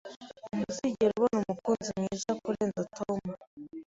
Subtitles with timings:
[0.49, 3.19] Ntuzigera ubona umukunzi mwiza kurenza Tom.